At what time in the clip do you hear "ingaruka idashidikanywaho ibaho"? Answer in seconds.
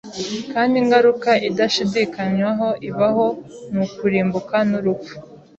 0.81-3.25